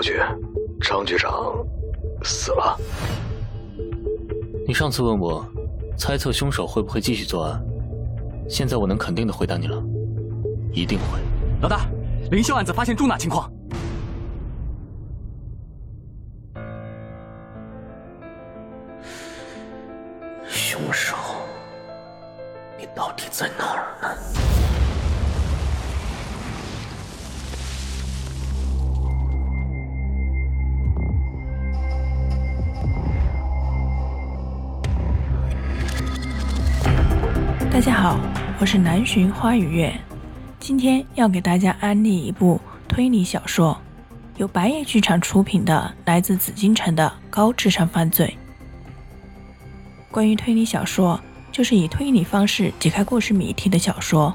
[0.00, 0.18] 高局，
[0.80, 1.54] 张局长
[2.22, 2.74] 死了。
[4.66, 5.46] 你上次问我，
[5.98, 7.62] 猜测凶手会不会继续作案？
[8.48, 9.76] 现在我能肯定的回答你了，
[10.72, 11.20] 一定会。
[11.60, 11.86] 老大，
[12.30, 13.52] 林秀案子发现重大情况。
[20.48, 21.14] 凶手，
[22.78, 24.69] 你到底在哪儿呢？
[37.72, 38.18] 大家好，
[38.58, 39.94] 我是南浔花与月，
[40.58, 43.80] 今天要给大家安利一部推理小说，
[44.38, 48.36] 由白夜剧场出品的《来自紫禁城的高智商犯罪》。
[50.10, 51.18] 关于推理小说，
[51.52, 54.34] 就是以推理方式解开故事谜题的小说，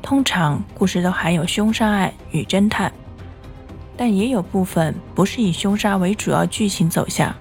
[0.00, 2.90] 通常故事都含有凶杀案与侦探，
[3.96, 7.34] 但也有部分不是以凶杀为主要剧情走向，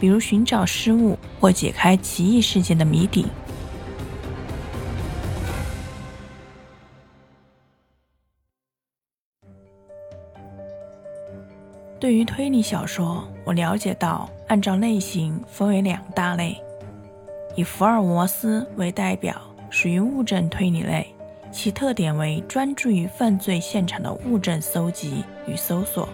[0.00, 3.26] 比如寻找失物或解开奇异事件的谜底。
[12.00, 16.56] 对于推理小说，我了解到，按照类型分为两大类，
[17.54, 19.34] 以福尔摩斯为代表，
[19.70, 21.06] 属于物证推理类，
[21.50, 26.08] 其特点为专注于犯罪现场的物证搜集与搜索，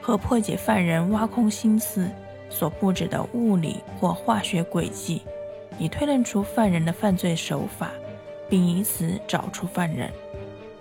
[0.00, 2.08] 和破解犯人挖空心思
[2.48, 5.22] 所布置的物理或化学轨迹，
[5.78, 7.90] 以推论出犯人的犯罪手法，
[8.48, 10.08] 并以此找出犯人，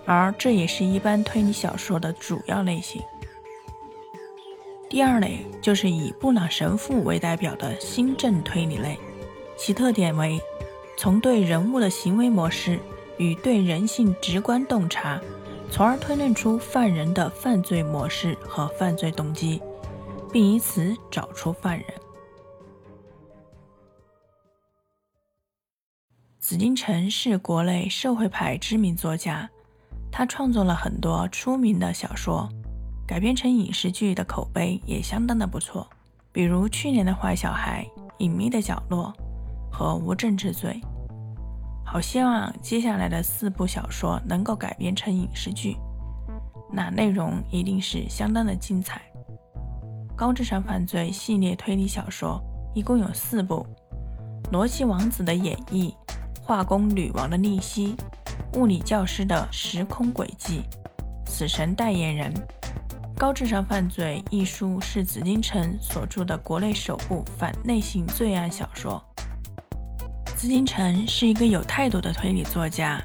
[0.06, 3.02] 而这也是一般推理小说的主要类型。
[4.88, 8.98] 第二类就是以布朗神父为代表的新政推理类，
[9.58, 10.40] 其特点为
[10.98, 12.80] 从对人物的行为模式
[13.18, 15.20] 与对人性直观洞察，
[15.70, 19.62] 从而推论出犯人的犯罪模式和犯罪动机，
[20.32, 21.88] 并以此找出犯人。
[26.40, 29.50] 紫禁城是国内社会派知名作家，
[30.12, 32.48] 他创作了很多出名的小说。
[33.08, 35.88] 改编成影视剧的口碑也相当的不错，
[36.32, 37.86] 比如去年的《坏小孩》
[38.18, 39.14] 《隐秘的角落》
[39.72, 40.82] 和《无证之罪》。
[41.86, 45.78] 好希望接下来的四部小说能够改编成影视剧，
[46.74, 49.02] 那内容一定是相当的精彩。
[50.16, 52.42] 高智商犯罪系列推理小说
[52.74, 53.68] 一共有四部：
[54.52, 55.92] 《逻辑王子的演绎》
[56.42, 57.96] 《化工女王的逆袭》
[58.60, 60.64] 《物理教师的时空轨迹》
[61.30, 62.34] 《死神代言人》。
[63.18, 69.02] 《高智商犯罪》一书是紫禁城所著的国内首部反类型罪案小说。
[70.36, 73.02] 紫禁城是一个有态度的推理作家，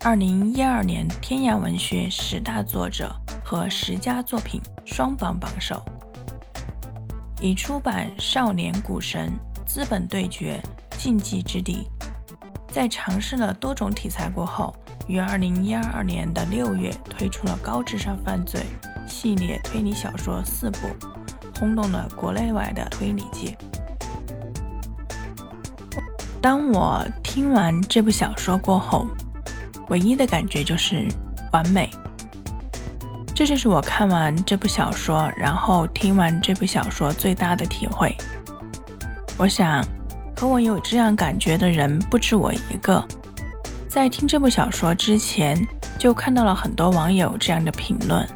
[0.00, 3.14] 二零一二年天涯文学十大作者
[3.44, 5.80] 和十佳作品双榜榜首，
[7.40, 9.30] 已出版《少年股神》
[9.64, 10.60] 《资本对决》
[11.00, 11.88] 《禁忌之地》。
[12.72, 14.74] 在尝试了多种题材过后，
[15.06, 18.60] 于二零一二年的六月推出了《高智商犯罪》。
[19.12, 20.88] 系列推理小说四部，
[21.60, 23.54] 轰动了国内外的推理界。
[26.40, 29.06] 当我听完这部小说过后，
[29.90, 31.06] 唯一的感觉就是
[31.52, 31.90] 完美。
[33.34, 38.16] 这就是我看完这部小说，然后听完这部小说最大的体会。
[39.36, 39.84] 我想，
[40.36, 43.06] 和我有这样感觉的人不止我一个。
[43.88, 45.64] 在听这部小说之前，
[45.98, 48.26] 就看到了很多网友这样的评论。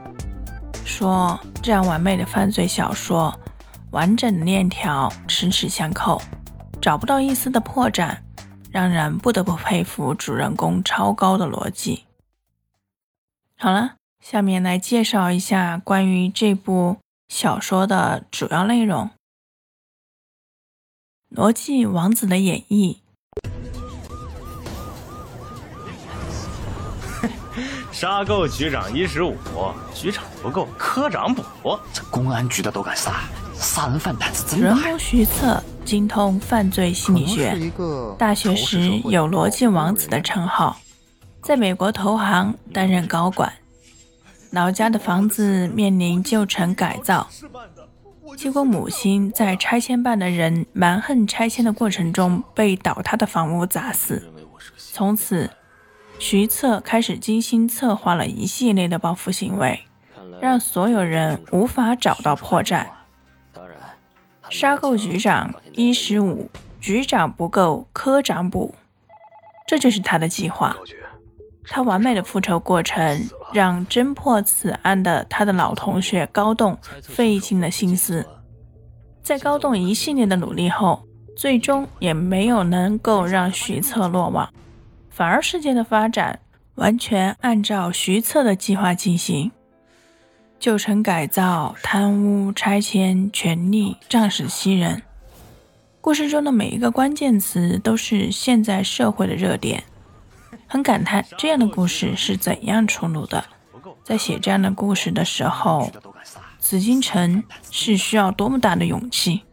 [0.86, 3.38] 说这样完美的犯罪小说，
[3.90, 6.22] 完整的链条齿齿相扣，
[6.80, 8.16] 找不到一丝的破绽，
[8.70, 12.04] 让人不得不佩服主人公超高的逻辑。
[13.58, 16.98] 好了，下面来介绍一下关于这部
[17.28, 19.10] 小说的主要内容：
[21.28, 22.98] 逻辑王子的演绎。
[27.98, 29.34] 杀够局长一十五，
[29.94, 31.42] 局长不够，科长补。
[31.94, 33.22] 这公安局的都敢杀，
[33.54, 34.66] 杀人犯胆子真大。
[34.66, 37.56] 人工徐策精通犯罪心理学，
[38.18, 40.76] 大学时有“逻辑王子”的称号，
[41.40, 43.50] 在美国投行担任高管。
[44.50, 47.26] 老家的房子面临旧城改造，
[48.36, 54.22] 结果母亲在拆迁办的人蛮横拆迁的过程中被倒塌的房屋砸死，
[54.76, 55.50] 从此。
[56.18, 59.80] 徐策开始精心策划了一系列的报复行为，
[60.40, 62.86] 让所有人无法找到破绽。
[63.52, 63.78] 当然
[64.50, 68.74] 杀够局长一十五，局长不够，科长补，
[69.66, 70.76] 这就是他的计划。
[71.68, 78.24] 他完美的复仇过程让侦破此案的他的老同学高栋费尽了心思。
[79.20, 81.04] 在高栋一系列的努力后，
[81.36, 84.48] 最终也没有能够让徐策落网，
[85.16, 86.40] 反而事件的发展
[86.74, 89.50] 完全按照徐策的计划进行。
[90.60, 95.00] 旧城改造、贪污、拆迁、权力、仗势欺人，
[96.02, 99.84] 故事中的每一个关键词都是现在社会的热点。
[100.66, 103.42] 很感叹这样的故事是怎样出炉的。
[104.04, 105.90] 在写这样的故事的时候，
[106.58, 109.44] 紫禁城是需要多么大的勇气？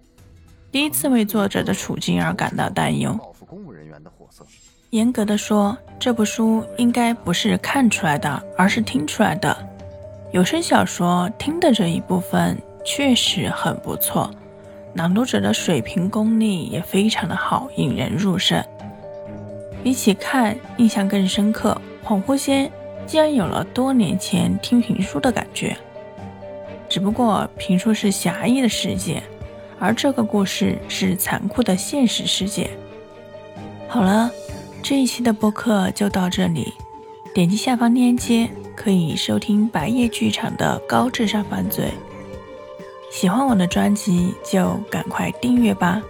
[0.74, 3.18] 第一次为作者的处境而感到担忧。
[4.94, 9.58] 严格的说，这部书应该不是看出来的，而是听出来的。
[10.32, 12.56] 有声小说听的这一部分
[12.86, 14.30] 确实很不错，
[14.94, 18.64] 朗读者的水平功力也非常的好，引人入胜。
[19.84, 21.76] 比起看，印象更深刻，
[22.06, 22.72] 恍惚间
[23.08, 25.76] 竟然有了多年前听评书的感觉。
[26.88, 29.24] 只不过评书是狭义的世界，
[29.80, 32.70] 而这个故事是残酷的现实世界。
[33.88, 34.32] 好了，
[34.84, 36.74] 这一期的播客就到这里，
[37.34, 38.50] 点击下方链接。
[38.76, 41.86] 可以收听白夜剧场的高智商犯罪。
[43.12, 46.02] 喜欢我的专辑就赶快订阅吧。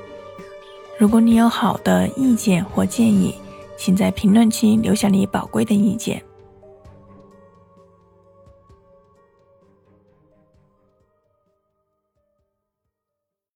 [0.97, 3.35] 如果你有好的意见或建议，
[3.77, 6.23] 请在评论区留下你宝贵的意见。